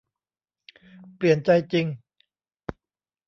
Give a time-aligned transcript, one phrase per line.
[1.15, 1.85] เปลี่ยนใจจริง